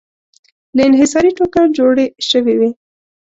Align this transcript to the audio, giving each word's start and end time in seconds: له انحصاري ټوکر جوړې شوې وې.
له 0.75 0.81
انحصاري 0.89 1.31
ټوکر 1.37 1.65
جوړې 1.77 2.05
شوې 2.29 2.55
وې. 2.59 2.69